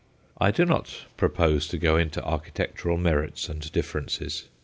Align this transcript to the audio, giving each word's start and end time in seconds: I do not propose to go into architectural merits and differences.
I 0.39 0.49
do 0.49 0.65
not 0.65 1.05
propose 1.15 1.67
to 1.67 1.77
go 1.77 1.95
into 1.95 2.23
architectural 2.25 2.97
merits 2.97 3.49
and 3.49 3.71
differences. 3.71 4.45